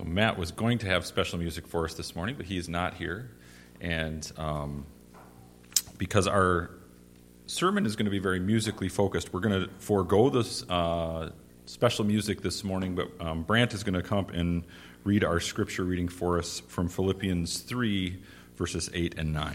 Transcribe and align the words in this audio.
So, 0.00 0.06
Matt 0.06 0.38
was 0.38 0.50
going 0.50 0.78
to 0.78 0.86
have 0.86 1.04
special 1.04 1.38
music 1.38 1.66
for 1.66 1.84
us 1.84 1.92
this 1.92 2.16
morning, 2.16 2.34
but 2.34 2.46
he 2.46 2.56
is 2.56 2.70
not 2.70 2.94
here. 2.94 3.32
And 3.82 4.30
um, 4.38 4.86
because 5.98 6.26
our 6.26 6.70
sermon 7.46 7.84
is 7.84 7.96
going 7.96 8.06
to 8.06 8.10
be 8.10 8.18
very 8.18 8.40
musically 8.40 8.88
focused, 8.88 9.34
we're 9.34 9.40
going 9.40 9.62
to 9.62 9.68
forego 9.78 10.30
this 10.30 10.64
uh, 10.70 11.32
special 11.66 12.06
music 12.06 12.40
this 12.40 12.64
morning, 12.64 12.94
but 12.94 13.10
um, 13.20 13.42
Brant 13.42 13.74
is 13.74 13.84
going 13.84 13.92
to 13.92 14.02
come 14.02 14.30
and 14.30 14.64
read 15.04 15.22
our 15.22 15.38
scripture 15.38 15.84
reading 15.84 16.08
for 16.08 16.38
us 16.38 16.60
from 16.60 16.88
Philippians 16.88 17.58
3, 17.58 18.22
verses 18.56 18.88
8 18.94 19.18
and 19.18 19.34
9. 19.34 19.54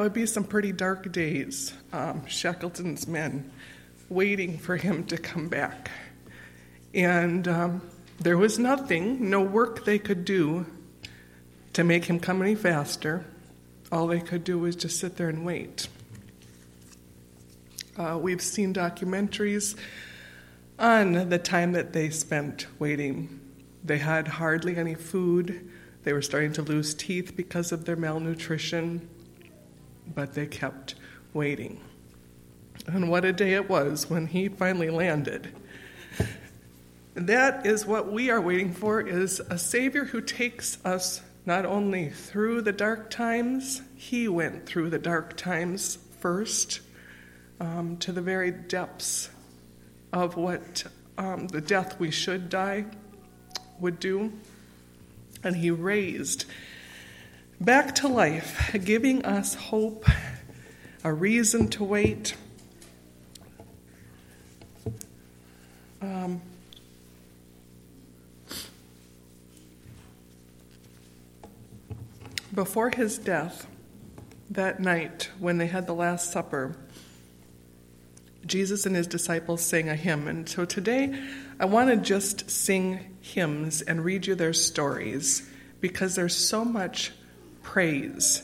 would 0.11 0.19
be 0.19 0.25
some 0.25 0.43
pretty 0.43 0.73
dark 0.73 1.09
days, 1.13 1.73
um, 1.93 2.25
Shackleton's 2.27 3.07
men 3.07 3.49
waiting 4.09 4.57
for 4.57 4.75
him 4.75 5.05
to 5.05 5.15
come 5.15 5.47
back. 5.47 5.89
And 6.93 7.47
um, 7.47 7.81
there 8.19 8.37
was 8.37 8.59
nothing, 8.59 9.29
no 9.29 9.41
work 9.41 9.85
they 9.85 9.97
could 9.97 10.25
do 10.25 10.65
to 11.71 11.85
make 11.85 12.03
him 12.03 12.19
come 12.19 12.41
any 12.41 12.55
faster. 12.55 13.25
All 13.89 14.07
they 14.07 14.19
could 14.19 14.43
do 14.43 14.59
was 14.59 14.75
just 14.75 14.99
sit 14.99 15.15
there 15.15 15.29
and 15.29 15.45
wait. 15.45 15.87
Uh, 17.95 18.19
we've 18.21 18.41
seen 18.41 18.73
documentaries 18.73 19.77
on 20.77 21.29
the 21.29 21.39
time 21.39 21.71
that 21.71 21.93
they 21.93 22.09
spent 22.09 22.67
waiting. 22.79 23.39
They 23.81 23.99
had 23.99 24.27
hardly 24.27 24.75
any 24.75 24.95
food. 24.95 25.69
They 26.03 26.11
were 26.11 26.21
starting 26.21 26.51
to 26.53 26.63
lose 26.63 26.93
teeth 26.93 27.37
because 27.37 27.71
of 27.71 27.85
their 27.85 27.95
malnutrition 27.95 29.07
but 30.13 30.33
they 30.33 30.45
kept 30.45 30.95
waiting. 31.33 31.79
And 32.87 33.09
what 33.09 33.25
a 33.25 33.33
day 33.33 33.53
it 33.53 33.69
was 33.69 34.09
when 34.09 34.27
he 34.27 34.49
finally 34.49 34.89
landed. 34.89 35.53
That 37.13 37.65
is 37.65 37.85
what 37.85 38.11
we 38.11 38.29
are 38.29 38.39
waiting 38.39 38.73
for 38.73 39.01
is 39.01 39.39
a 39.49 39.57
savior 39.57 40.05
who 40.05 40.21
takes 40.21 40.83
us 40.85 41.21
not 41.45 41.65
only 41.65 42.09
through 42.09 42.61
the 42.61 42.71
dark 42.71 43.09
times, 43.09 43.81
he 43.95 44.27
went 44.27 44.65
through 44.65 44.89
the 44.91 44.99
dark 44.99 45.35
times 45.35 45.97
first 46.19 46.79
um, 47.59 47.97
to 47.97 48.11
the 48.11 48.21
very 48.21 48.51
depths 48.51 49.29
of 50.13 50.37
what 50.37 50.83
um, 51.17 51.47
the 51.47 51.61
death 51.61 51.99
we 51.99 52.11
should 52.11 52.49
die 52.49 52.85
would 53.79 53.99
do. 53.99 54.31
And 55.43 55.55
he 55.55 55.71
raised 55.71 56.45
back 57.61 57.93
to 57.93 58.07
life, 58.07 58.75
giving 58.83 59.23
us 59.23 59.53
hope, 59.53 60.05
a 61.03 61.13
reason 61.13 61.67
to 61.69 61.83
wait. 61.83 62.35
Um, 66.01 66.41
before 72.51 72.89
his 72.89 73.19
death, 73.19 73.67
that 74.49 74.79
night 74.79 75.29
when 75.37 75.59
they 75.59 75.67
had 75.67 75.85
the 75.85 75.93
Last 75.93 76.31
Supper, 76.31 76.75
Jesus 78.43 78.87
and 78.87 78.95
his 78.95 79.05
disciples 79.05 79.61
sang 79.61 79.87
a 79.87 79.95
hymn. 79.95 80.27
And 80.27 80.49
so 80.49 80.65
today, 80.65 81.13
I 81.59 81.65
want 81.65 81.91
to 81.91 81.95
just 81.95 82.49
sing 82.49 83.15
hymns 83.21 83.83
and 83.83 84.03
read 84.03 84.25
you 84.25 84.33
their 84.33 84.51
stories 84.51 85.47
because 85.79 86.15
there's 86.15 86.35
so 86.35 86.65
much 86.65 87.11
praise 87.63 88.43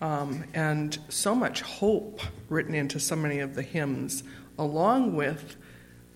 um, 0.00 0.44
and 0.52 0.98
so 1.08 1.34
much 1.34 1.62
hope 1.62 2.20
written 2.48 2.74
into 2.74 3.00
so 3.00 3.16
many 3.16 3.40
of 3.40 3.54
the 3.54 3.62
hymns, 3.62 4.22
along 4.58 5.14
with 5.16 5.56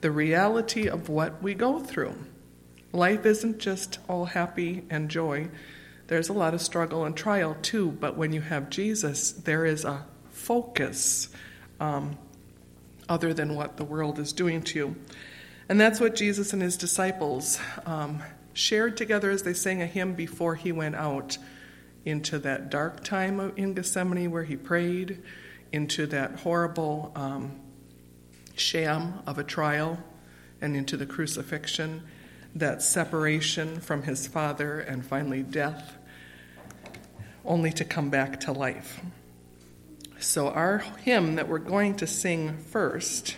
the 0.01 0.11
reality 0.11 0.89
of 0.89 1.09
what 1.09 1.43
we 1.43 1.55
go 1.55 1.81
through. 1.81 2.15
Life 2.93 3.25
isn't 3.25 3.59
just 3.59 3.99
all 4.09 4.27
happy 4.27 4.85
and 4.91 5.09
joy. 5.09 5.49
There's 6.09 6.29
a 6.29 6.35
lot 6.35 6.55
of 6.55 6.61
struggle 6.61 7.05
and 7.05 7.17
trial 7.17 7.57
too, 7.63 7.91
but 7.93 8.17
when 8.17 8.33
you 8.33 8.41
have 8.41 8.71
Jesus, 8.71 9.33
there 9.33 9.65
is 9.65 9.85
a 9.85 10.05
focus 10.31 11.29
um, 11.81 12.19
other 13.09 13.33
than 13.33 13.55
what 13.55 13.77
the 13.77 13.85
world 13.85 14.19
is 14.19 14.33
doing 14.33 14.63
to 14.63 14.79
you. 14.79 14.97
And 15.69 15.81
that's 15.81 16.01
what 16.01 16.15
Jesus 16.15 16.53
and 16.53 16.63
his 16.63 16.77
disciples 16.77 17.59
um, 17.85 18.23
shared 18.53 18.97
together 18.97 19.31
as 19.31 19.43
they 19.43 19.55
sang 19.55 19.83
a 19.83 19.87
hymn 19.87 20.15
before 20.15 20.55
he 20.55 20.73
went 20.73 20.95
out 20.95 21.39
into 22.05 22.39
that 22.39 22.71
dark 22.71 23.05
time 23.05 23.53
in 23.57 23.75
Gethsemane 23.75 24.31
where 24.31 24.45
he 24.45 24.57
prayed, 24.57 25.23
into 25.73 26.07
that 26.07 26.41
horrible 26.41 27.13
um, 27.15 27.61
sham 28.57 29.21
of 29.27 29.39
a 29.39 29.45
trial, 29.45 29.99
and 30.61 30.77
into 30.77 30.97
the 30.97 31.07
crucifixion, 31.07 32.03
that 32.55 32.83
separation 32.83 33.81
from 33.81 34.03
his 34.03 34.27
Father, 34.27 34.81
and 34.81 35.05
finally 35.05 35.43
death, 35.43 35.97
only 37.45 37.71
to 37.73 37.85
come 37.85 38.11
back 38.11 38.41
to 38.41 38.53
life. 38.53 39.01
So, 40.19 40.49
our 40.49 40.79
hymn 40.79 41.37
that 41.37 41.49
we're 41.49 41.59
going 41.59 41.95
to 41.97 42.07
sing 42.07 42.59
first 42.59 43.37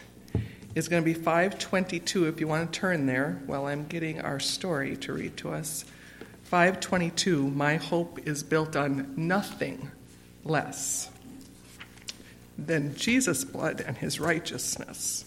is 0.74 0.88
going 0.88 1.02
to 1.02 1.04
be 1.04 1.14
522 1.14 2.26
if 2.26 2.40
you 2.40 2.48
want 2.48 2.72
to 2.72 2.80
turn 2.80 3.06
there 3.06 3.42
while 3.46 3.66
I'm 3.66 3.86
getting 3.86 4.20
our 4.20 4.40
story 4.40 4.96
to 4.98 5.12
read 5.12 5.36
to 5.38 5.50
us. 5.52 5.84
522 6.50 7.48
My 7.48 7.76
hope 7.76 8.18
is 8.26 8.42
built 8.42 8.74
on 8.74 9.14
nothing 9.16 9.92
less 10.42 11.08
than 12.58 12.96
Jesus' 12.96 13.44
blood 13.44 13.80
and 13.86 13.96
his 13.96 14.18
righteousness. 14.18 15.26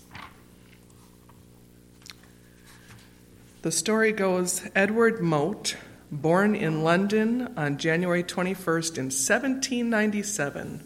The 3.62 3.72
story 3.72 4.12
goes 4.12 4.68
Edward 4.76 5.22
Mote, 5.22 5.78
born 6.12 6.56
in 6.56 6.84
London 6.84 7.54
on 7.56 7.78
January 7.78 8.26
21st 8.26 8.98
in 8.98 9.06
1797, 9.06 10.86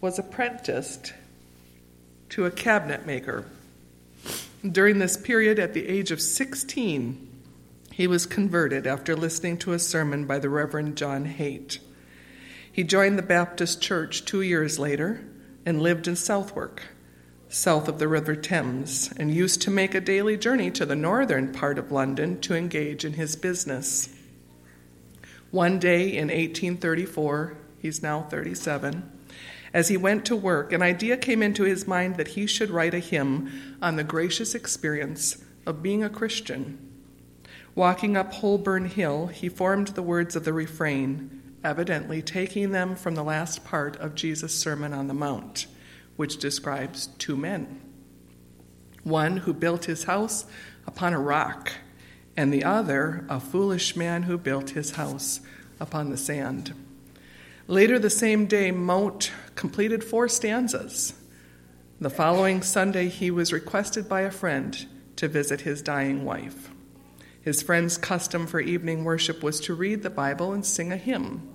was 0.00 0.18
apprenticed 0.18 1.14
to 2.30 2.44
a 2.44 2.50
cabinet 2.50 3.06
maker. 3.06 3.44
During 4.68 4.98
this 4.98 5.16
period, 5.16 5.60
at 5.60 5.74
the 5.74 5.86
age 5.86 6.10
of 6.10 6.20
16, 6.20 7.23
he 7.94 8.08
was 8.08 8.26
converted 8.26 8.88
after 8.88 9.14
listening 9.14 9.56
to 9.56 9.72
a 9.72 9.78
sermon 9.78 10.26
by 10.26 10.36
the 10.40 10.48
Reverend 10.48 10.96
John 10.96 11.26
Haight. 11.26 11.78
He 12.70 12.82
joined 12.82 13.16
the 13.16 13.22
Baptist 13.22 13.80
Church 13.80 14.24
two 14.24 14.42
years 14.42 14.80
later 14.80 15.24
and 15.64 15.80
lived 15.80 16.08
in 16.08 16.16
Southwark, 16.16 16.82
south 17.48 17.86
of 17.86 18.00
the 18.00 18.08
River 18.08 18.34
Thames, 18.34 19.12
and 19.16 19.32
used 19.32 19.62
to 19.62 19.70
make 19.70 19.94
a 19.94 20.00
daily 20.00 20.36
journey 20.36 20.72
to 20.72 20.84
the 20.84 20.96
northern 20.96 21.52
part 21.52 21.78
of 21.78 21.92
London 21.92 22.40
to 22.40 22.56
engage 22.56 23.04
in 23.04 23.12
his 23.12 23.36
business. 23.36 24.12
One 25.52 25.78
day 25.78 26.08
in 26.08 26.26
1834, 26.26 27.56
he's 27.78 28.02
now 28.02 28.22
37, 28.22 29.08
as 29.72 29.86
he 29.86 29.96
went 29.96 30.24
to 30.24 30.34
work, 30.34 30.72
an 30.72 30.82
idea 30.82 31.16
came 31.16 31.44
into 31.44 31.62
his 31.62 31.86
mind 31.86 32.16
that 32.16 32.28
he 32.28 32.48
should 32.48 32.70
write 32.70 32.94
a 32.94 32.98
hymn 32.98 33.76
on 33.80 33.94
the 33.94 34.02
gracious 34.02 34.52
experience 34.52 35.44
of 35.64 35.80
being 35.80 36.02
a 36.02 36.10
Christian 36.10 36.90
Walking 37.74 38.16
up 38.16 38.32
Holborn 38.34 38.84
Hill, 38.84 39.26
he 39.26 39.48
formed 39.48 39.88
the 39.88 40.02
words 40.02 40.36
of 40.36 40.44
the 40.44 40.52
refrain, 40.52 41.42
evidently 41.64 42.22
taking 42.22 42.70
them 42.70 42.94
from 42.94 43.16
the 43.16 43.24
last 43.24 43.64
part 43.64 43.96
of 43.96 44.14
Jesus' 44.14 44.54
Sermon 44.54 44.92
on 44.92 45.08
the 45.08 45.14
Mount, 45.14 45.66
which 46.16 46.38
describes 46.38 47.08
two 47.18 47.36
men 47.36 47.80
one 49.02 49.38
who 49.38 49.52
built 49.52 49.84
his 49.84 50.04
house 50.04 50.46
upon 50.86 51.12
a 51.12 51.20
rock, 51.20 51.72
and 52.36 52.52
the 52.52 52.64
other 52.64 53.26
a 53.28 53.38
foolish 53.38 53.94
man 53.96 54.22
who 54.22 54.38
built 54.38 54.70
his 54.70 54.92
house 54.92 55.40
upon 55.78 56.10
the 56.10 56.16
sand. 56.16 56.72
Later 57.66 57.98
the 57.98 58.08
same 58.08 58.46
day, 58.46 58.70
Mote 58.70 59.30
completed 59.56 60.02
four 60.02 60.28
stanzas. 60.28 61.12
The 62.00 62.10
following 62.10 62.62
Sunday, 62.62 63.08
he 63.08 63.30
was 63.30 63.52
requested 63.52 64.08
by 64.08 64.22
a 64.22 64.30
friend 64.30 64.86
to 65.16 65.28
visit 65.28 65.62
his 65.62 65.82
dying 65.82 66.24
wife. 66.24 66.73
His 67.44 67.60
friend's 67.60 67.98
custom 67.98 68.46
for 68.46 68.58
evening 68.58 69.04
worship 69.04 69.42
was 69.42 69.60
to 69.60 69.74
read 69.74 70.02
the 70.02 70.08
Bible 70.08 70.54
and 70.54 70.64
sing 70.64 70.90
a 70.90 70.96
hymn, 70.96 71.46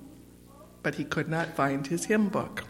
but 0.84 0.96
he 0.96 1.04
could 1.04 1.28
not 1.28 1.56
find 1.56 1.88
his 1.88 2.06
hymn 2.06 2.30
book. 2.30 2.66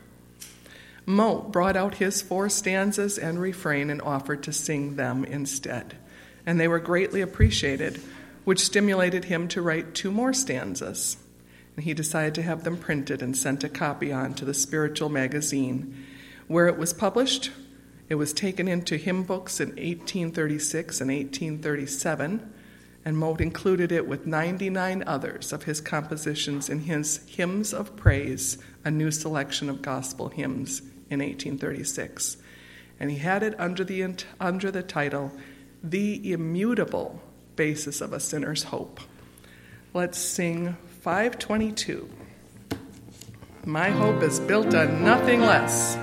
Mote 1.05 1.51
brought 1.51 1.75
out 1.75 1.95
his 1.95 2.21
four 2.21 2.47
stanzas 2.47 3.17
and 3.17 3.41
refrain 3.41 3.89
and 3.89 4.01
offered 4.01 4.41
to 4.43 4.53
sing 4.53 4.95
them 4.95 5.25
instead, 5.25 5.97
and 6.45 6.57
they 6.57 6.67
were 6.69 6.79
greatly 6.79 7.19
appreciated, 7.19 7.99
which 8.45 8.61
stimulated 8.61 9.25
him 9.25 9.49
to 9.49 9.61
write 9.61 9.93
two 9.93 10.11
more 10.11 10.31
stanzas. 10.31 11.17
And 11.75 11.83
he 11.83 11.93
decided 11.93 12.35
to 12.35 12.41
have 12.41 12.63
them 12.63 12.77
printed 12.77 13.21
and 13.21 13.35
sent 13.35 13.65
a 13.65 13.69
copy 13.69 14.13
on 14.13 14.33
to 14.35 14.45
the 14.45 14.53
Spiritual 14.53 15.09
Magazine, 15.09 16.05
where 16.47 16.67
it 16.67 16.77
was 16.77 16.93
published. 16.93 17.51
It 18.07 18.15
was 18.15 18.31
taken 18.31 18.69
into 18.69 18.95
hymn 18.95 19.23
books 19.23 19.59
in 19.59 19.69
1836 19.69 21.01
and 21.01 21.11
1837, 21.11 22.53
and 23.05 23.17
Mote 23.17 23.41
included 23.41 23.91
it 23.91 24.07
with 24.07 24.27
99 24.27 25.03
others 25.07 25.53
of 25.53 25.63
his 25.63 25.81
compositions 25.81 26.69
in 26.69 26.81
his 26.81 27.25
Hymns 27.27 27.73
of 27.73 27.95
Praise, 27.95 28.57
a 28.83 28.91
new 28.91 29.11
selection 29.11 29.69
of 29.69 29.81
gospel 29.81 30.29
hymns 30.29 30.81
in 31.09 31.19
1836. 31.19 32.37
And 32.99 33.09
he 33.09 33.17
had 33.17 33.43
it 33.43 33.59
under 33.59 33.83
the, 33.83 34.15
under 34.39 34.71
the 34.71 34.83
title, 34.83 35.31
The 35.83 36.31
Immutable 36.31 37.21
Basis 37.55 38.01
of 38.01 38.13
a 38.13 38.19
Sinner's 38.19 38.63
Hope. 38.63 38.99
Let's 39.93 40.17
sing 40.17 40.75
522. 41.01 42.09
My 43.65 43.89
hope 43.89 44.21
is 44.23 44.39
built 44.39 44.73
on 44.73 45.03
nothing 45.03 45.41
less. 45.41 45.95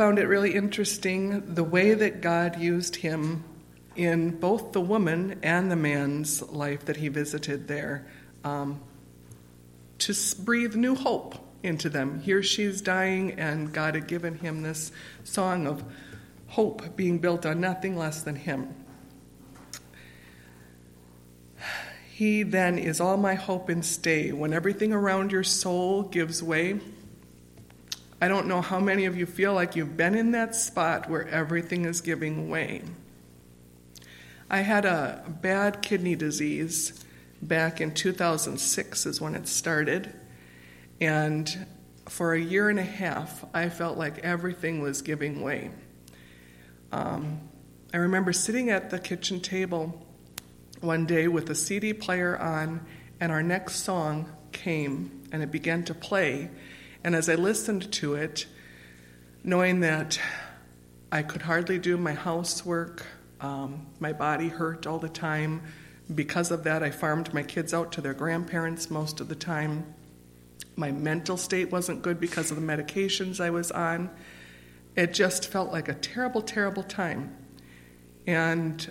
Found 0.00 0.18
it 0.18 0.28
really 0.28 0.54
interesting 0.54 1.54
the 1.54 1.62
way 1.62 1.92
that 1.92 2.22
God 2.22 2.58
used 2.58 2.96
him 2.96 3.44
in 3.96 4.30
both 4.30 4.72
the 4.72 4.80
woman 4.80 5.38
and 5.42 5.70
the 5.70 5.76
man's 5.76 6.40
life 6.40 6.86
that 6.86 6.96
he 6.96 7.08
visited 7.08 7.68
there 7.68 8.06
um, 8.42 8.80
to 9.98 10.14
breathe 10.38 10.74
new 10.74 10.94
hope 10.94 11.34
into 11.62 11.90
them. 11.90 12.18
Here 12.22 12.42
she's 12.42 12.80
dying, 12.80 13.32
and 13.32 13.74
God 13.74 13.94
had 13.94 14.06
given 14.06 14.38
him 14.38 14.62
this 14.62 14.90
song 15.22 15.66
of 15.66 15.84
hope 16.46 16.96
being 16.96 17.18
built 17.18 17.44
on 17.44 17.60
nothing 17.60 17.94
less 17.94 18.22
than 18.22 18.36
him. 18.36 18.74
He 22.10 22.42
then 22.42 22.78
is 22.78 23.02
all 23.02 23.18
my 23.18 23.34
hope 23.34 23.68
and 23.68 23.84
stay. 23.84 24.32
When 24.32 24.54
everything 24.54 24.94
around 24.94 25.30
your 25.30 25.44
soul 25.44 26.04
gives 26.04 26.42
way, 26.42 26.80
I 28.20 28.28
don't 28.28 28.46
know 28.46 28.60
how 28.60 28.78
many 28.78 29.06
of 29.06 29.16
you 29.16 29.24
feel 29.24 29.54
like 29.54 29.76
you've 29.76 29.96
been 29.96 30.14
in 30.14 30.32
that 30.32 30.54
spot 30.54 31.08
where 31.08 31.26
everything 31.28 31.86
is 31.86 32.00
giving 32.02 32.50
way. 32.50 32.82
I 34.50 34.58
had 34.58 34.84
a 34.84 35.24
bad 35.40 35.80
kidney 35.80 36.16
disease 36.16 37.04
back 37.40 37.80
in 37.80 37.94
2006, 37.94 39.06
is 39.06 39.20
when 39.20 39.34
it 39.34 39.48
started. 39.48 40.12
And 41.00 41.66
for 42.08 42.34
a 42.34 42.40
year 42.40 42.68
and 42.68 42.78
a 42.78 42.84
half, 42.84 43.44
I 43.54 43.68
felt 43.68 43.96
like 43.96 44.18
everything 44.18 44.82
was 44.82 45.00
giving 45.00 45.40
way. 45.40 45.70
Um, 46.92 47.40
I 47.94 47.98
remember 47.98 48.32
sitting 48.32 48.68
at 48.68 48.90
the 48.90 48.98
kitchen 48.98 49.40
table 49.40 50.04
one 50.80 51.06
day 51.06 51.28
with 51.28 51.46
the 51.46 51.54
CD 51.54 51.94
player 51.94 52.36
on, 52.36 52.84
and 53.20 53.32
our 53.32 53.42
next 53.42 53.76
song 53.76 54.30
came 54.52 55.22
and 55.32 55.42
it 55.42 55.50
began 55.50 55.84
to 55.84 55.94
play. 55.94 56.50
And 57.02 57.14
as 57.14 57.28
I 57.28 57.34
listened 57.34 57.90
to 57.92 58.14
it, 58.14 58.46
knowing 59.42 59.80
that 59.80 60.20
I 61.10 61.22
could 61.22 61.42
hardly 61.42 61.78
do 61.78 61.96
my 61.96 62.12
housework, 62.12 63.06
um, 63.40 63.86
my 63.98 64.12
body 64.12 64.48
hurt 64.48 64.86
all 64.86 64.98
the 64.98 65.08
time, 65.08 65.62
Because 66.12 66.50
of 66.50 66.64
that, 66.64 66.82
I 66.82 66.90
farmed 66.90 67.32
my 67.32 67.42
kids 67.42 67.72
out 67.72 67.92
to 67.92 68.00
their 68.00 68.14
grandparents 68.14 68.90
most 68.90 69.20
of 69.20 69.28
the 69.28 69.36
time. 69.36 69.94
My 70.74 70.90
mental 70.90 71.36
state 71.36 71.70
wasn't 71.70 72.02
good 72.02 72.18
because 72.18 72.50
of 72.50 72.56
the 72.56 72.66
medications 72.66 73.40
I 73.40 73.50
was 73.50 73.70
on. 73.70 74.10
It 74.96 75.14
just 75.14 75.46
felt 75.46 75.70
like 75.70 75.88
a 75.88 75.94
terrible, 75.94 76.42
terrible 76.42 76.82
time. 76.82 77.36
And 78.26 78.90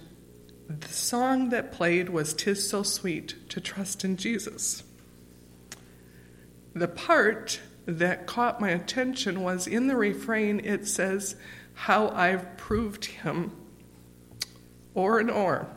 the 0.69 0.87
song 0.87 1.49
that 1.49 1.73
played 1.73 2.09
was 2.09 2.33
Tis 2.33 2.69
So 2.69 2.83
Sweet 2.83 3.35
to 3.49 3.59
Trust 3.59 4.05
in 4.05 4.15
Jesus. 4.15 4.83
The 6.73 6.87
part 6.87 7.59
that 7.97 8.27
caught 8.27 8.61
my 8.61 8.69
attention 8.69 9.41
was 9.41 9.67
in 9.67 9.87
the 9.87 9.95
refrain, 9.95 10.61
it 10.63 10.87
says, 10.87 11.35
How 11.73 12.09
I've 12.09 12.57
proved 12.57 13.05
him, 13.05 13.51
or 14.93 15.19
and 15.19 15.31
or. 15.31 15.67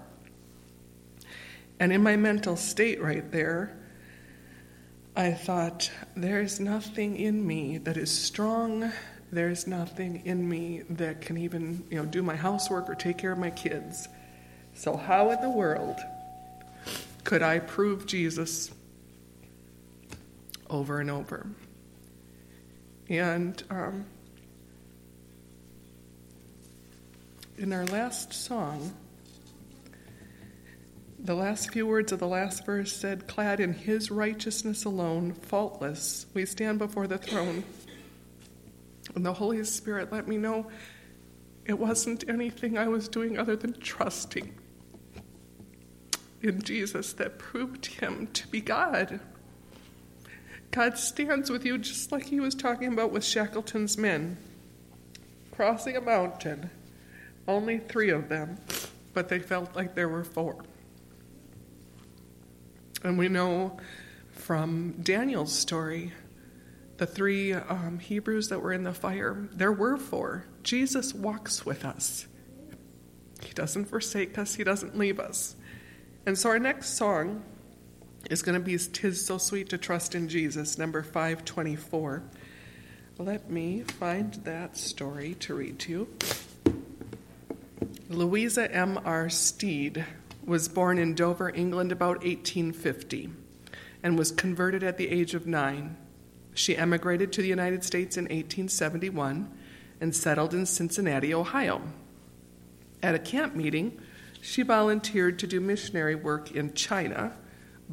And 1.81 1.93
in 1.93 2.03
my 2.03 2.17
mental 2.17 2.57
state 2.57 3.01
right 3.03 3.31
there, 3.33 3.77
I 5.17 5.33
thought, 5.33 5.91
there's 6.17 6.61
nothing 6.61 7.17
in 7.17 7.47
me 7.47 7.79
that 7.79 7.97
is 7.97 8.11
strong. 8.11 8.93
There's 9.31 9.67
nothing 9.67 10.23
in 10.25 10.49
me 10.49 10.83
that 10.91 11.21
can 11.21 11.37
even, 11.37 11.85
you 11.91 11.99
know, 11.99 12.05
do 12.05 12.23
my 12.23 12.37
housework 12.37 12.89
or 12.89 12.95
take 12.95 13.19
care 13.19 13.33
of 13.33 13.39
my 13.39 13.51
kids. 13.51 14.09
So 14.75 14.97
how 14.97 15.31
in 15.31 15.41
the 15.41 15.51
world 15.51 15.97
could 17.25 17.43
I 17.43 17.59
prove 17.59 18.07
Jesus 18.07 18.71
over 20.71 21.01
and 21.01 21.11
over? 21.11 21.47
And 23.13 23.63
um, 23.69 24.07
in 27.59 27.71
our 27.75 27.85
last 27.85 28.33
song, 28.33 28.91
the 31.19 31.35
last 31.35 31.73
few 31.73 31.87
words 31.87 32.11
of 32.13 32.21
the 32.21 32.27
last 32.27 32.65
verse 32.65 32.91
said, 32.91 33.29
Clad 33.29 33.61
in 33.61 33.75
his 33.75 34.11
righteousness 34.11 34.87
alone, 34.87 35.35
faultless, 35.35 36.25
we 36.33 36.47
stand 36.47 36.79
before 36.79 37.07
the 37.07 37.19
throne. 37.19 37.65
And 39.15 39.27
the 39.27 39.35
Holy 39.35 39.63
Spirit 39.65 40.11
let 40.11 40.27
me 40.27 40.39
know 40.39 40.69
it 41.67 41.79
wasn't 41.79 42.27
anything 42.31 42.79
I 42.79 42.89
was 42.89 43.09
doing 43.09 43.39
other 43.39 43.57
than 43.57 43.75
trusting 43.75 44.55
in 46.41 46.63
Jesus 46.63 47.13
that 47.13 47.39
proved 47.39 47.85
him 47.85 48.29
to 48.29 48.49
be 48.49 48.63
God. 48.63 49.21
God 50.73 50.97
stands 50.97 51.51
with 51.51 51.67
you 51.67 51.77
just 51.77 52.11
like 52.13 52.25
he 52.25 52.41
was 52.41 52.55
talking 52.55 52.95
about 52.95 53.13
with 53.13 53.25
Shackleton's 53.25 53.99
men, 53.99 54.39
crossing 55.51 55.97
a 55.97 56.01
mountain. 56.01 56.71
Only 57.47 57.79
three 57.79 58.09
of 58.09 58.31
them, 58.31 58.59
but 59.13 59.29
they 59.29 59.39
felt 59.39 59.77
like 59.77 59.95
there 59.95 60.09
were 60.09 60.25
four. 60.25 60.65
And 63.05 63.19
we 63.19 63.29
know 63.29 63.79
from 64.31 64.93
Daniel's 65.03 65.53
story, 65.53 66.13
the 66.97 67.07
three 67.07 67.53
um, 67.53 67.99
Hebrews 67.99 68.49
that 68.49 68.63
were 68.63 68.73
in 68.73 68.83
the 68.83 68.95
fire, 68.95 69.49
there 69.53 69.73
were 69.73 69.99
four. 69.99 70.47
Jesus 70.63 71.13
walks 71.13 71.67
with 71.67 71.85
us. 71.85 72.27
He 73.45 73.53
doesn't 73.53 73.87
forsake 73.87 74.39
us, 74.39 74.55
He 74.55 74.65
doesn't 74.65 74.97
leave 74.97 75.21
us. 75.21 75.55
And 76.25 76.39
so 76.39 76.49
our 76.49 76.59
next 76.59 76.97
song 76.97 77.43
is 78.31 78.43
going 78.43 78.59
to 78.59 78.65
be 78.65 78.79
Tis 78.79 79.25
So 79.25 79.39
Sweet 79.39 79.69
to 79.71 79.79
Trust 79.79 80.15
in 80.15 80.29
Jesus, 80.29 80.79
number 80.79 81.03
524. 81.03 82.23
Let 83.19 83.51
me 83.51 83.83
find 83.83 84.35
that 84.45 84.77
story 84.77 85.35
to 85.41 85.55
read 85.55 85.79
to 85.81 85.93
you. 85.93 86.09
Louisa 88.09 88.71
M. 88.71 88.99
R. 89.05 89.29
Steed 89.29 90.05
was 90.45 90.69
born 90.69 90.99
in 90.99 91.15
Dover, 91.15 91.51
England 91.51 91.93
about 91.93 92.19
1850 92.19 93.31
and 94.03 94.19
was 94.19 94.33
converted 94.33 94.83
at 94.83 94.99
the 94.99 95.09
age 95.09 95.35
of 95.35 95.47
nine. 95.47 95.97
She 96.55 96.77
emigrated 96.77 97.33
to 97.33 97.43
the 97.43 97.49
United 97.49 97.85
States 97.85 98.17
in 98.17 98.25
1871 98.25 99.51
and 100.01 100.15
settled 100.15 100.53
in 100.53 100.67
Cincinnati, 100.67 101.33
Ohio. 101.33 101.81
At 103.03 103.15
a 103.15 103.21
camp 103.21 103.55
meeting, 103.55 104.01
she 104.41 104.63
volunteered 104.63 105.39
to 105.39 105.47
do 105.47 105.61
missionary 105.61 106.15
work 106.15 106.51
in 106.51 106.75
China, 106.75 107.33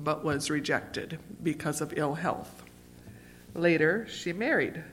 but 0.03 0.23
was 0.23 0.49
rejected 0.49 1.19
because 1.41 1.81
of 1.81 1.93
ill 1.97 2.15
health. 2.15 2.63
Later, 3.53 4.07
she 4.09 4.33
married, 4.33 4.83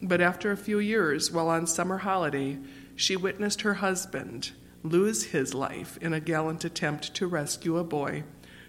but 0.00 0.20
after 0.20 0.50
a 0.50 0.56
few 0.56 0.78
years, 0.78 1.30
while 1.30 1.48
on 1.48 1.66
summer 1.66 1.98
holiday, 1.98 2.58
she 2.96 3.16
witnessed 3.16 3.62
her 3.62 3.74
husband 3.74 4.52
lose 4.82 5.24
his 5.24 5.54
life 5.54 5.96
in 5.98 6.12
a 6.12 6.20
gallant 6.20 6.64
attempt 6.64 7.14
to 7.14 7.26
rescue 7.26 7.78
a 7.78 7.84
boy 7.84 8.24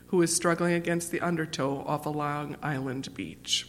who 0.07 0.17
was 0.17 0.35
struggling 0.35 0.73
against 0.73 1.11
the 1.11 1.21
undertow 1.21 1.83
off 1.87 2.05
a 2.05 2.09
Long 2.09 2.55
Island 2.61 3.13
beach. 3.15 3.67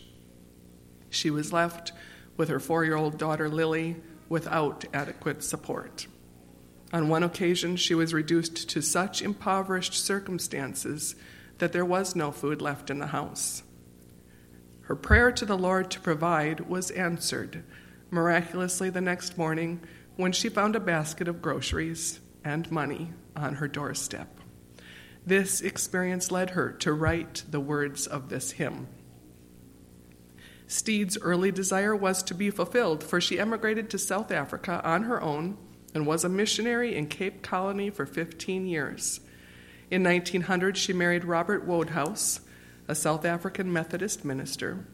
She 1.08 1.30
was 1.30 1.52
left 1.52 1.92
with 2.37 2.49
her 2.49 2.61
four 2.61 2.84
year 2.84 2.96
old 2.96 3.16
daughter 3.18 3.49
Lily 3.49 3.96
without 4.28 4.84
adequate 4.92 5.42
support. 5.42 6.06
On 6.92 7.08
one 7.08 7.23
occasion, 7.23 7.76
she 7.76 7.94
was 7.94 8.12
reduced 8.12 8.68
to 8.70 8.82
such 8.82 9.23
impoverished 9.23 9.94
circumstances 9.94 11.14
that 11.64 11.73
there 11.73 11.83
was 11.83 12.14
no 12.14 12.30
food 12.30 12.61
left 12.61 12.90
in 12.90 12.99
the 12.99 13.06
house. 13.06 13.62
Her 14.83 14.94
prayer 14.94 15.33
to 15.33 15.47
the 15.47 15.56
Lord 15.56 15.90
to 15.92 16.00
provide 16.00 16.68
was 16.68 16.90
answered 16.90 17.64
miraculously 18.11 18.90
the 18.90 19.00
next 19.00 19.38
morning 19.38 19.80
when 20.16 20.30
she 20.30 20.50
found 20.50 20.76
a 20.76 20.80
basket 20.80 21.26
of 21.26 21.40
groceries 21.40 22.21
and 22.44 22.71
money 22.71 23.14
on 23.35 23.54
her 23.54 23.66
doorstep. 23.66 24.28
This 25.25 25.62
experience 25.62 26.30
led 26.30 26.50
her 26.50 26.71
to 26.71 26.92
write 26.92 27.44
the 27.50 27.61
words 27.61 28.06
of 28.06 28.28
this 28.28 28.50
hymn. 28.50 28.87
Steed's 30.66 31.16
early 31.23 31.50
desire 31.50 31.97
was 31.97 32.23
to 32.25 32.35
be 32.35 32.50
fulfilled, 32.50 33.02
for 33.02 33.23
she 33.23 33.38
emigrated 33.38 33.88
to 33.88 33.99
South 33.99 34.30
Africa 34.30 34.83
on 34.85 35.04
her 35.04 35.23
own 35.23 35.56
and 35.94 36.06
was 36.06 36.25
a 36.25 36.28
missionary 36.28 36.94
in 36.94 37.06
Cape 37.06 37.40
Colony 37.40 37.88
for 37.88 38.04
15 38.04 38.66
years. 38.66 39.21
In 39.90 40.02
1900, 40.02 40.76
she 40.76 40.92
married 40.92 41.24
Robert 41.24 41.66
Wodehouse, 41.66 42.40
a 42.88 42.94
South 42.94 43.24
African 43.24 43.72
Methodist 43.72 44.24
minister. 44.24 44.86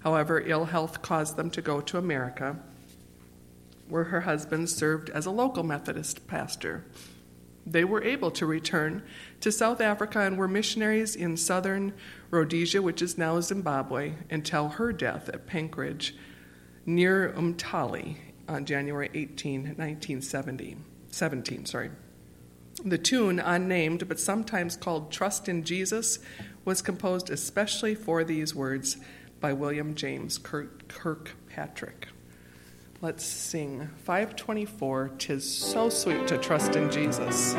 However, 0.00 0.40
ill 0.40 0.66
health 0.66 1.02
caused 1.02 1.36
them 1.36 1.50
to 1.50 1.62
go 1.62 1.80
to 1.80 1.98
America, 1.98 2.58
where 3.88 4.04
her 4.04 4.22
husband 4.22 4.68
served 4.68 5.10
as 5.10 5.26
a 5.26 5.30
local 5.30 5.62
Methodist 5.62 6.26
pastor. 6.26 6.84
They 7.66 7.84
were 7.84 8.02
able 8.02 8.30
to 8.32 8.44
return 8.44 9.02
to 9.40 9.50
South 9.50 9.80
Africa 9.80 10.20
and 10.20 10.36
were 10.36 10.48
missionaries 10.48 11.16
in 11.16 11.36
southern 11.36 11.94
Rhodesia, 12.30 12.82
which 12.82 13.00
is 13.00 13.16
now 13.16 13.40
Zimbabwe, 13.40 14.14
until 14.30 14.68
her 14.68 14.92
death 14.92 15.28
at 15.30 15.46
Penkridge 15.46 16.12
near 16.84 17.32
Umtali 17.32 18.16
on 18.48 18.66
January 18.66 19.10
18, 19.14 19.62
1970. 19.62 20.76
17, 21.10 21.64
sorry. 21.64 21.90
The 22.86 22.98
tune, 22.98 23.40
unnamed 23.40 24.08
but 24.08 24.20
sometimes 24.20 24.76
called 24.76 25.10
Trust 25.10 25.48
in 25.48 25.64
Jesus, 25.64 26.18
was 26.66 26.82
composed 26.82 27.30
especially 27.30 27.94
for 27.94 28.24
these 28.24 28.54
words 28.54 28.98
by 29.40 29.54
William 29.54 29.94
James 29.94 30.36
Kirk- 30.36 30.86
Kirkpatrick. 30.88 32.08
Let's 33.00 33.24
sing 33.24 33.88
524 34.04 35.12
Tis 35.18 35.50
so 35.50 35.88
sweet 35.88 36.26
to 36.28 36.36
trust 36.36 36.76
in 36.76 36.90
Jesus. 36.90 37.54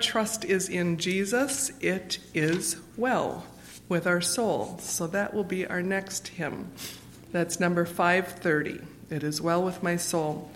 Trust 0.00 0.44
is 0.44 0.68
in 0.68 0.96
Jesus, 0.98 1.70
it 1.80 2.18
is 2.34 2.76
well 2.96 3.44
with 3.88 4.06
our 4.06 4.20
soul. 4.20 4.78
So 4.78 5.06
that 5.08 5.34
will 5.34 5.44
be 5.44 5.66
our 5.66 5.82
next 5.82 6.28
hymn. 6.28 6.70
That's 7.32 7.60
number 7.60 7.84
530. 7.84 8.80
It 9.10 9.22
is 9.22 9.40
well 9.40 9.62
with 9.62 9.82
my 9.82 9.96
soul. 9.96 10.50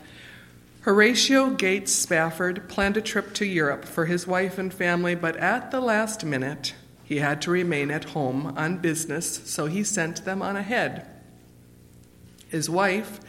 Horatio 0.83 1.51
Gates 1.51 1.93
Spafford 1.93 2.69
planned 2.69 2.97
a 2.97 3.01
trip 3.01 3.35
to 3.35 3.47
Europe 3.47 3.85
for 3.85 4.07
his 4.07 4.27
wife 4.27 4.59
and 4.59 4.75
family, 4.75 5.15
but 5.15 5.37
at 5.37 5.71
the 5.71 5.81
last 5.81 6.25
minute, 6.25 6.75
he 7.05 7.19
had 7.19 7.41
to 7.43 7.51
remain 7.51 7.91
at 7.91 8.05
home 8.05 8.55
on 8.57 8.79
business, 8.79 9.49
so 9.49 9.67
he 9.67 9.85
sent 9.85 10.25
them 10.25 10.43
on 10.43 10.57
ahead. 10.57 11.07
His 12.49 12.69
wife, 12.69 13.21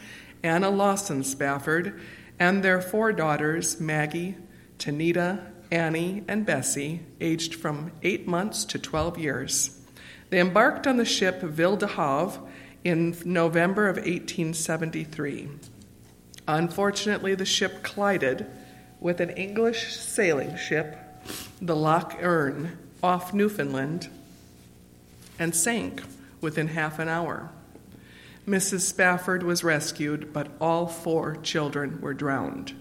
Anna 0.41 0.69
Lawson 0.69 1.23
Spafford, 1.23 1.99
and 2.39 2.63
their 2.63 2.81
four 2.81 3.13
daughters, 3.13 3.79
Maggie, 3.79 4.35
Tanita, 4.79 5.52
Annie, 5.73 6.23
and 6.27 6.45
Bessie, 6.45 7.01
aged 7.19 7.55
from 7.55 7.91
eight 8.03 8.27
months 8.27 8.63
to 8.65 8.77
12 8.77 9.17
years. 9.17 9.81
They 10.29 10.39
embarked 10.39 10.85
on 10.85 10.97
the 10.97 11.03
ship 11.03 11.41
Ville 11.41 11.77
de 11.77 11.87
Havre 11.87 12.41
in 12.83 13.17
November 13.25 13.87
of 13.89 13.95
1873. 13.95 15.49
Unfortunately, 16.47 17.33
the 17.33 17.43
ship 17.43 17.81
collided 17.81 18.45
with 18.99 19.19
an 19.19 19.31
English 19.31 19.95
sailing 19.95 20.55
ship, 20.57 20.95
the 21.59 21.75
Loch 21.75 22.17
Earn, 22.21 22.77
off 23.01 23.33
Newfoundland, 23.33 24.09
and 25.39 25.55
sank 25.55 26.03
within 26.39 26.67
half 26.67 26.99
an 26.99 27.09
hour. 27.09 27.49
Mrs. 28.47 28.81
Spafford 28.81 29.41
was 29.41 29.63
rescued, 29.63 30.33
but 30.33 30.49
all 30.61 30.85
four 30.85 31.35
children 31.37 31.99
were 31.99 32.13
drowned 32.13 32.75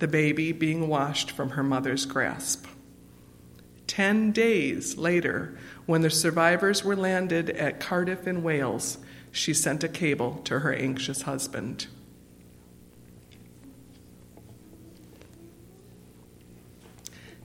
the 0.00 0.08
baby 0.08 0.50
being 0.50 0.88
washed 0.88 1.30
from 1.30 1.50
her 1.50 1.62
mother's 1.62 2.06
grasp. 2.06 2.66
Ten 3.86 4.32
days 4.32 4.96
later, 4.96 5.56
when 5.86 6.02
the 6.02 6.10
survivors 6.10 6.84
were 6.84 6.96
landed 6.96 7.50
at 7.50 7.80
Cardiff 7.80 8.26
in 8.26 8.42
Wales, 8.42 8.98
she 9.30 9.54
sent 9.54 9.84
a 9.84 9.88
cable 9.88 10.40
to 10.44 10.60
her 10.60 10.72
anxious 10.72 11.22
husband. 11.22 11.86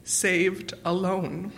Saved 0.04 0.74
alone. 0.86 1.52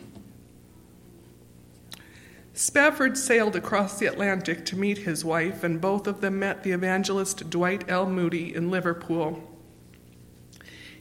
Spafford 2.54 3.18
sailed 3.18 3.56
across 3.56 4.00
the 4.00 4.08
Atlantic 4.08 4.66
to 4.66 4.76
meet 4.76 5.00
his 5.00 5.24
wife, 5.24 5.64
and 5.64 5.80
both 5.80 6.08
of 6.08 6.22
them 6.22 6.40
met 6.40 6.64
the 6.64 6.72
evangelist 6.72 7.50
Dwight 7.52 7.84
L. 7.88 8.08
Moody 8.10 8.56
in 8.56 8.72
Liverpool. 8.72 9.57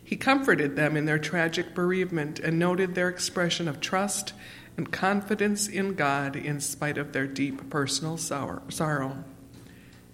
He 0.06 0.14
comforted 0.14 0.76
them 0.76 0.96
in 0.96 1.04
their 1.04 1.18
tragic 1.18 1.74
bereavement 1.74 2.38
and 2.38 2.60
noted 2.60 2.94
their 2.94 3.08
expression 3.08 3.66
of 3.66 3.80
trust 3.80 4.34
and 4.76 4.92
confidence 4.92 5.66
in 5.66 5.94
God 5.94 6.36
in 6.36 6.60
spite 6.60 6.96
of 6.96 7.12
their 7.12 7.26
deep 7.26 7.68
personal 7.70 8.16
sorrow. 8.16 9.24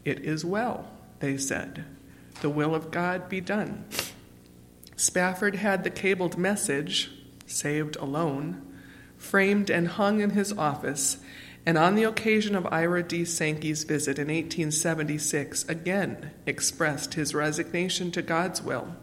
It 0.02 0.20
is 0.20 0.46
well, 0.46 0.90
they 1.20 1.36
said. 1.36 1.84
The 2.40 2.48
will 2.48 2.74
of 2.74 2.90
God 2.90 3.28
be 3.28 3.42
done. 3.42 3.84
Spafford 4.96 5.56
had 5.56 5.84
the 5.84 5.90
cabled 5.90 6.38
message, 6.38 7.10
saved 7.46 7.96
alone, 7.96 8.62
framed 9.18 9.68
and 9.68 9.88
hung 9.88 10.22
in 10.22 10.30
his 10.30 10.54
office, 10.54 11.18
and 11.66 11.76
on 11.76 11.96
the 11.96 12.04
occasion 12.04 12.56
of 12.56 12.66
Ira 12.72 13.02
D. 13.02 13.26
Sankey's 13.26 13.84
visit 13.84 14.18
in 14.18 14.28
1876, 14.28 15.68
again 15.68 16.30
expressed 16.46 17.12
his 17.12 17.34
resignation 17.34 18.10
to 18.12 18.22
God's 18.22 18.62
will 18.62 18.96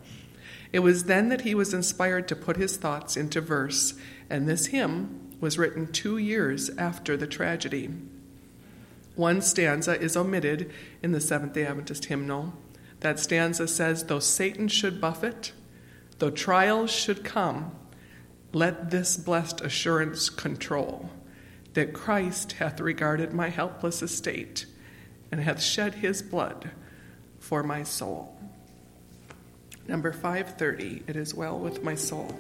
it 0.72 0.80
was 0.80 1.06
then 1.06 1.30
that 1.30 1.42
he 1.42 1.56
was 1.56 1.74
inspired 1.74 2.28
to 2.28 2.36
put 2.36 2.58
his 2.58 2.78
thoughts 2.78 3.18
into 3.18 3.42
verse, 3.42 3.96
and 4.30 4.48
this 4.48 4.68
hymn 4.68 5.32
was 5.40 5.58
written 5.58 5.92
two 5.92 6.18
years 6.18 6.70
after 6.78 7.18
the 7.18 7.28
tragedy. 7.28 7.90
One 9.16 9.42
stanza 9.42 10.00
is 10.00 10.16
omitted 10.16 10.72
in 11.02 11.12
the 11.12 11.22
Seventh 11.22 11.54
day 11.54 11.66
Adventist 11.66 12.06
hymnal. 12.06 12.54
That 13.00 13.20
stanza 13.20 13.68
says, 13.68 14.06
Though 14.06 14.20
Satan 14.20 14.68
should 14.68 15.02
buffet, 15.02 15.54
though 16.20 16.30
trials 16.30 16.92
should 16.92 17.24
come, 17.24 17.72
let 18.54 18.92
this 18.92 19.18
blessed 19.18 19.62
assurance 19.62 20.30
control 20.30 21.10
that 21.74 21.94
Christ 21.94 22.54
hath 22.54 22.80
regarded 22.80 23.34
my 23.34 23.50
helpless 23.50 24.02
estate 24.02 24.66
and 25.32 25.42
hath 25.42 25.62
shed 25.62 25.96
his 25.96 26.22
blood 26.22 26.72
for 27.40 27.64
my 27.64 27.84
soul. 27.84 28.39
Number 29.90 30.12
530, 30.12 31.02
It 31.08 31.16
is 31.16 31.34
Well 31.34 31.58
with 31.58 31.82
My 31.82 31.96
Soul. 31.96 32.40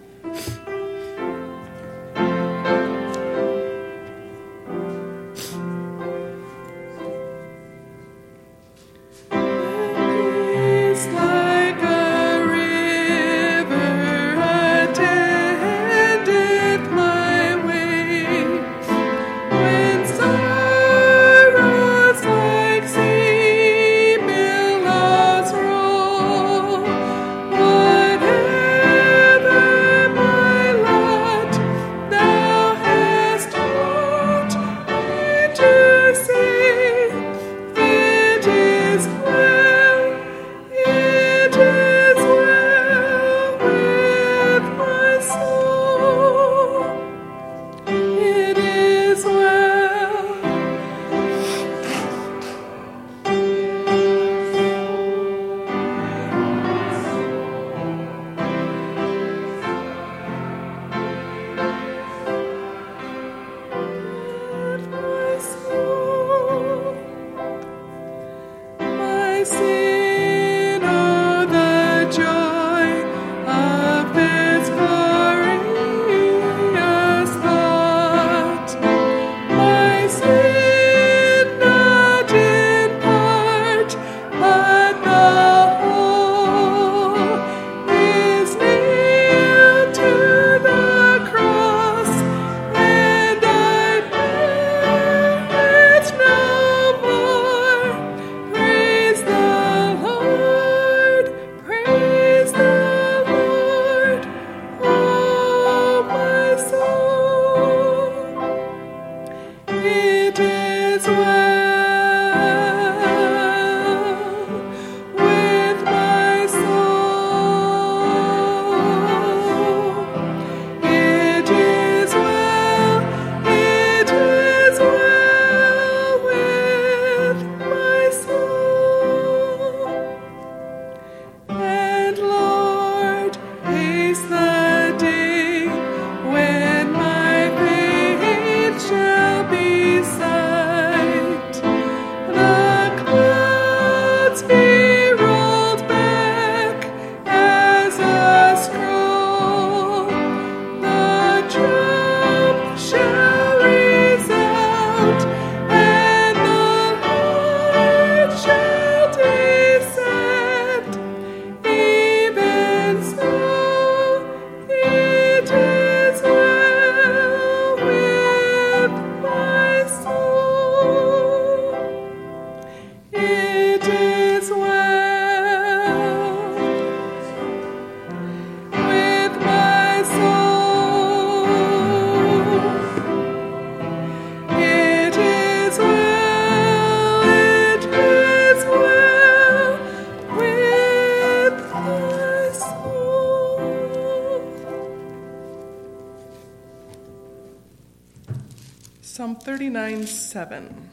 7 200.39 200.89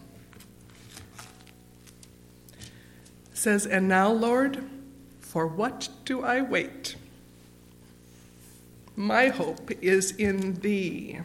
says, 3.33 3.65
And 3.65 3.87
now, 3.87 4.11
Lord, 4.11 4.65
for 5.21 5.47
what 5.47 5.89
do 6.05 6.25
I 6.25 6.41
wait? 6.41 6.97
My 8.97 9.29
hope 9.29 9.71
is 9.81 10.11
in 10.11 10.55
thee. 10.55 11.21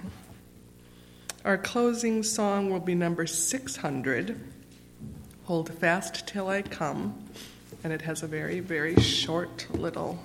Our 1.44 1.58
closing 1.58 2.22
song 2.22 2.70
will 2.70 2.80
be 2.80 2.94
number 2.94 3.26
600, 3.26 4.40
Hold 5.46 5.74
Fast 5.74 6.28
Till 6.28 6.48
I 6.48 6.62
Come, 6.62 7.28
and 7.84 7.92
it 7.92 8.04
has 8.04 8.22
a 8.22 8.28
very, 8.28 8.60
very 8.60 9.02
short 9.02 9.66
little 9.72 10.20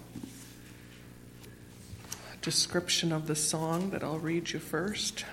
description 2.43 3.11
of 3.11 3.27
the 3.27 3.35
song 3.35 3.89
that 3.89 4.05
I'll 4.05 4.19
read 4.19 4.51
you 4.51 4.59
first. 4.59 5.25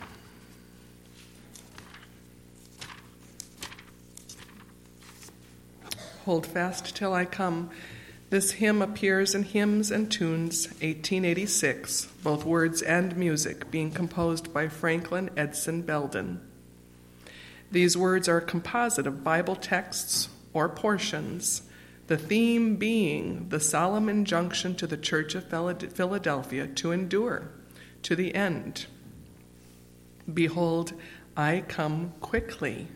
Hold 6.25 6.45
fast 6.45 6.95
till 6.95 7.13
I 7.13 7.25
come. 7.25 7.69
This 8.29 8.53
hymn 8.53 8.81
appears 8.81 9.35
in 9.35 9.43
Hymns 9.43 9.91
and 9.91 10.09
Tunes, 10.09 10.67
1886, 10.67 12.05
both 12.23 12.45
words 12.45 12.81
and 12.81 13.17
music 13.17 13.69
being 13.69 13.91
composed 13.91 14.53
by 14.53 14.69
Franklin 14.69 15.29
Edson 15.35 15.81
Belden. 15.81 16.39
These 17.71 17.97
words 17.97 18.29
are 18.29 18.37
a 18.37 18.45
composite 18.45 19.05
of 19.05 19.23
Bible 19.23 19.57
texts 19.57 20.29
or 20.53 20.69
portions, 20.69 21.63
the 22.07 22.17
theme 22.17 22.77
being 22.77 23.49
the 23.49 23.59
solemn 23.59 24.07
injunction 24.07 24.75
to 24.75 24.87
the 24.87 24.97
Church 24.97 25.35
of 25.35 25.49
Philadelphia 25.49 26.67
to 26.67 26.91
endure 26.91 27.49
to 28.03 28.15
the 28.15 28.33
end. 28.33 28.85
Behold, 30.33 30.93
I 31.35 31.65
come 31.67 32.13
quickly. 32.21 32.87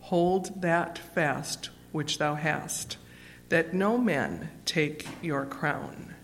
Hold 0.00 0.62
that 0.62 0.98
fast 0.98 1.70
which 1.96 2.18
thou 2.18 2.34
hast 2.34 2.98
that 3.48 3.72
no 3.72 3.96
man 3.96 4.50
take 4.66 5.06
your 5.22 5.46
crown. 5.46 6.14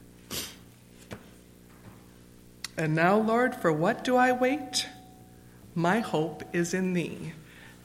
And 2.77 2.95
now, 2.95 3.19
Lord, 3.19 3.55
for 3.55 3.73
what 3.73 4.05
do 4.05 4.17
I 4.17 4.33
wait? 4.33 4.87
My 5.75 6.01
hope 6.01 6.43
is 6.53 6.75
in 6.75 6.93
thee. 6.93 7.33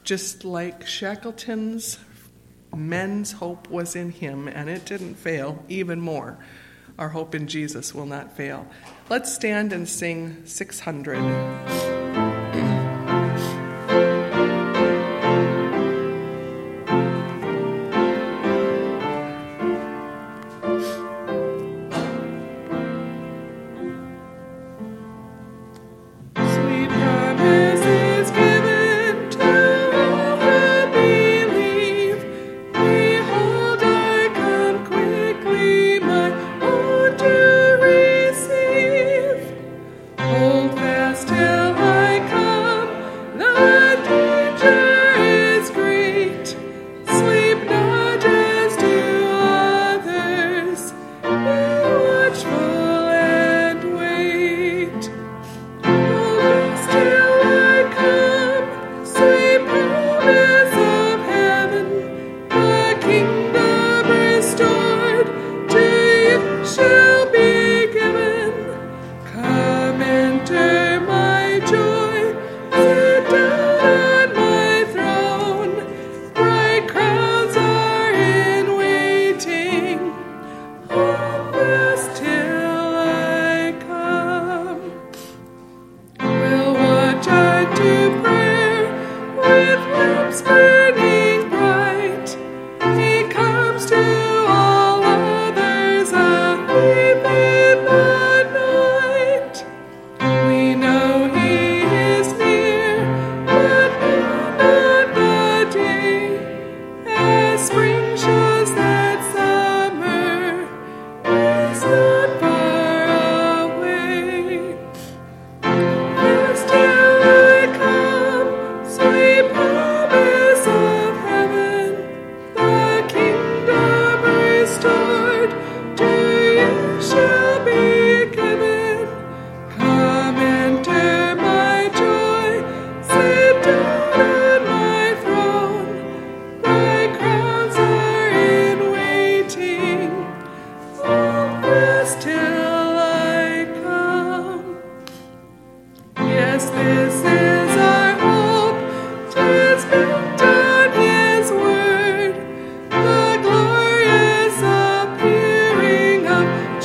Just 0.03 0.43
like 0.43 0.85
Shackleton's 0.85 1.97
men's 2.75 3.31
hope 3.31 3.69
was 3.69 3.95
in 3.95 4.11
him, 4.11 4.49
and 4.49 4.69
it 4.69 4.83
didn't 4.83 5.15
fail, 5.15 5.63
even 5.69 6.01
more. 6.01 6.37
Our 6.99 7.09
hope 7.09 7.35
in 7.35 7.47
Jesus 7.47 7.93
will 7.93 8.05
not 8.05 8.35
fail. 8.35 8.67
Let's 9.09 9.33
stand 9.33 9.71
and 9.71 9.87
sing 9.87 10.45
600. 10.45 11.76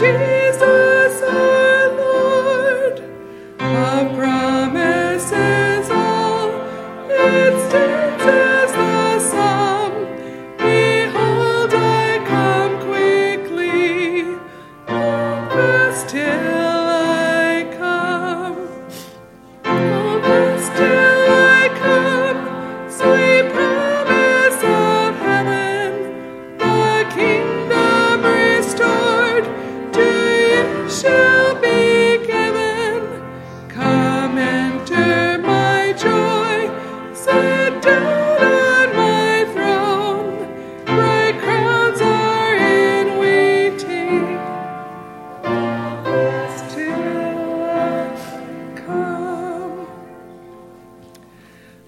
Jesus. 0.02 0.41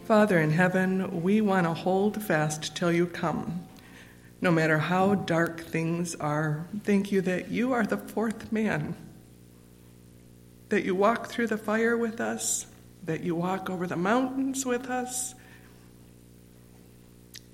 Father 0.05 0.39
in 0.39 0.51
heaven, 0.51 1.23
we 1.23 1.41
want 1.41 1.67
to 1.67 1.73
hold 1.73 2.23
fast 2.23 2.77
till 2.77 2.93
you 2.93 3.07
come. 3.07 3.67
No 4.43 4.51
matter 4.51 4.77
how 4.77 5.15
dark 5.15 5.63
things 5.63 6.15
are, 6.17 6.67
thank 6.83 7.11
you 7.11 7.23
that 7.23 7.49
you 7.49 7.73
are 7.73 7.87
the 7.87 7.97
fourth 7.97 8.53
man, 8.53 8.95
that 10.69 10.85
you 10.85 10.95
walk 10.95 11.29
through 11.29 11.47
the 11.47 11.57
fire 11.57 11.97
with 11.97 12.21
us, 12.21 12.67
that 13.05 13.23
you 13.23 13.35
walk 13.35 13.71
over 13.71 13.87
the 13.87 13.97
mountains 13.97 14.67
with 14.67 14.91
us, 14.91 15.35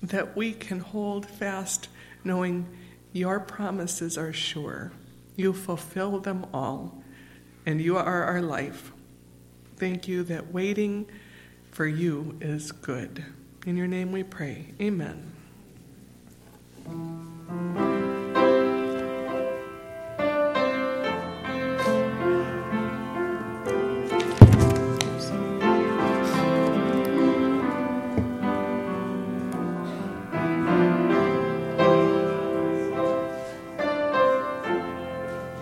that 0.03 0.35
we 0.35 0.51
can 0.51 0.81
hold 0.81 1.25
fast 1.25 1.87
knowing 2.25 2.67
your 3.13 3.39
promises 3.39 4.17
are 4.17 4.33
sure. 4.33 4.91
You 5.37 5.53
fulfill 5.53 6.19
them 6.19 6.45
all, 6.53 7.01
and 7.65 7.79
you 7.79 7.95
are 7.95 8.23
our 8.25 8.41
life. 8.41 8.91
Thank 9.77 10.09
you 10.09 10.23
that 10.23 10.51
waiting 10.51 11.09
for 11.71 11.87
you 11.87 12.37
is 12.41 12.71
good. 12.71 13.25
In 13.65 13.77
your 13.77 13.87
name 13.87 14.11
we 14.11 14.23
pray. 14.23 14.73
Amen. 14.81 15.31